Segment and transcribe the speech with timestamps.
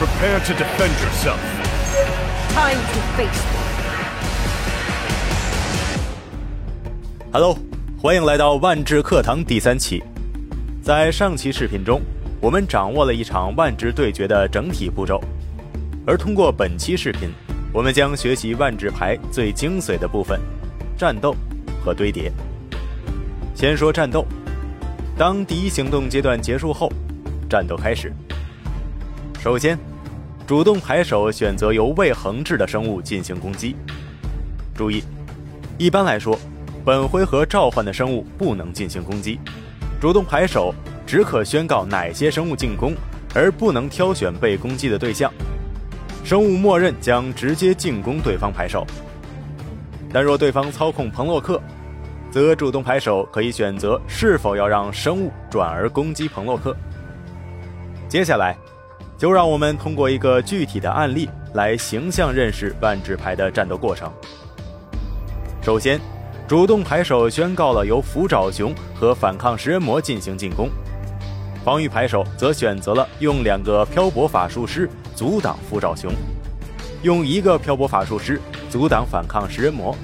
[0.00, 1.38] Prepare to defend yourself.
[2.54, 3.42] Time to face.
[7.30, 7.58] Hello，
[8.00, 10.02] 欢迎来到万智课堂第三期。
[10.82, 12.00] 在上期视频中，
[12.40, 15.22] 我们掌握了一场万智对决的整体步骤，
[16.06, 17.28] 而通过本期视频，
[17.70, 20.40] 我们将学习万智牌最精髓的部分——
[20.96, 21.36] 战斗
[21.84, 22.32] 和堆叠。
[23.54, 24.24] 先说战斗，
[25.18, 26.90] 当第一行动阶段结束后，
[27.50, 28.10] 战斗开始。
[29.42, 29.78] 首先，
[30.50, 33.76] 主动牌手选择由未恒制的生物进行攻击。
[34.74, 35.04] 注意，
[35.78, 36.36] 一般来说。
[36.84, 39.38] 本回合召唤的生物不能进行攻击，
[40.00, 40.74] 主动牌手
[41.06, 42.96] 只可宣告哪些生物进攻，
[43.32, 45.32] 而不能挑选被攻击的对象。
[46.24, 48.84] 生物默认将直接进攻对方牌手，
[50.12, 51.62] 但若对方操控彭洛克，
[52.28, 56.74] 则主动牌手可以选择是否要让生物转而攻击彭洛克。
[58.08, 58.56] 接下来，
[59.20, 64.10] 就让我们通过一个具体的案例来形象认识万智牌的战斗过程。
[65.60, 66.00] 首先。
[66.48, 70.68] 主动牌手宣告了由符爪熊和反抗食人魔进行进攻，
[71.64, 76.10] 防御牌手则选择了用两个漂泊法术师阻挡符爪熊，
[77.02, 79.96] 用一个漂泊法术师阻挡反抗食人魔。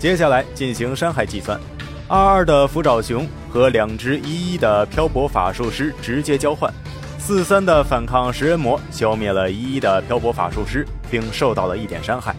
[0.00, 1.56] 接下来进行伤害计算，
[2.08, 6.72] 二二的符爪熊和两只一一的漂泊法术师直接交换，
[7.18, 12.34] 四三的反抗食人魔消灭了一一的漂泊法术师，并受到了一点伤害。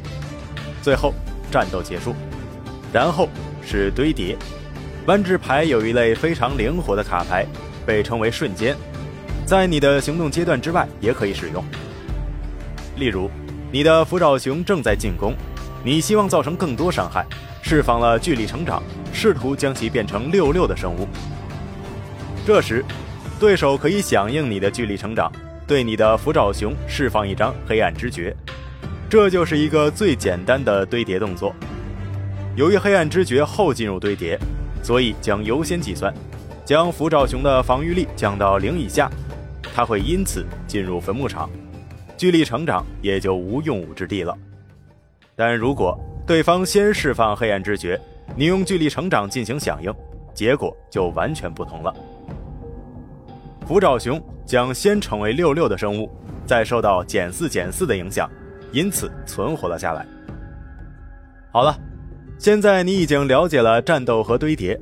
[0.82, 1.14] 最后。
[1.52, 2.14] 战斗结束，
[2.94, 3.28] 然后
[3.66, 4.38] 是堆叠。
[5.08, 7.44] 弯智牌有一类非常灵活的卡牌，
[7.88, 8.78] 被称为瞬间，
[9.48, 11.66] 在你的行动阶段之外也可以使用。
[12.98, 13.32] 例如，
[13.72, 15.34] 你的符爪熊正在进攻，
[15.84, 17.26] 你希望造成更多伤害，
[17.62, 21.08] 释放了巨力成长，试图将其变成六六的生物。
[22.46, 22.84] 这时，
[23.40, 25.32] 对手可以响应你的巨力成长，
[25.66, 28.36] 对你的符爪熊释放一张黑暗之诀。
[29.10, 31.56] 这就是一个最简单的堆叠动作。
[32.56, 34.38] 由于黑暗之诀后进入堆叠，
[34.84, 36.14] 所以将优先计算，
[36.66, 39.10] 将符爪熊的防御力降到零以下，
[39.74, 41.50] 它会因此进入坟墓场，
[42.18, 44.38] 巨力成长也就无用武之地了。
[45.40, 47.98] 但如果对方先释放黑暗之诀，
[48.36, 49.90] 你用巨力成长进行响应，
[50.34, 51.96] 结果就完全不同了。
[53.66, 56.12] 符爪熊将先成为六六的生物，
[56.46, 58.30] 再受到减四减四的影响。
[58.74, 60.06] 因此存活了下来。
[61.54, 61.74] 好了，
[62.38, 64.78] 现在你已经了解了战斗和堆叠，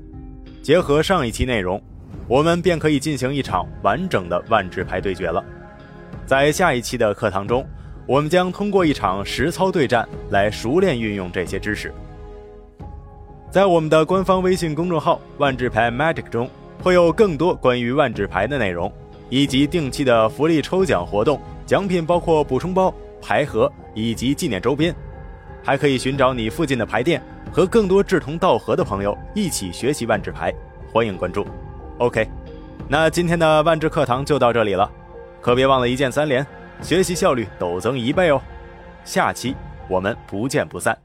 [0.64, 1.80] 结合上一期内容，
[2.28, 5.46] 我们便可以进行一场完整的万智牌对决了。
[6.26, 7.64] 在下一期的课堂中，
[8.08, 11.94] 我们将通过一场实操对战来熟练运用这些知识。
[13.52, 16.50] 在我们的官方微信公众号“万智牌 Magic” 中，
[16.82, 18.90] 会有更多关于万智牌的内容，
[19.30, 22.94] 以及定期的福利抽奖活动，奖品包括补充包。
[23.20, 24.96] 牌盒以及纪念周边，
[25.62, 30.54] 还可以寻找你附近的牌店，和更多志同道合的朋友一起学习万智牌。
[30.94, 31.46] 欢迎关注。
[31.98, 32.26] OK，
[32.88, 34.90] 那今天的万智课堂就到这里了，
[35.42, 36.46] 可别忘了一键三连，
[36.82, 38.42] 学习效率陡增一倍哦。
[39.04, 39.56] 下期
[39.88, 40.98] 我们不见不散。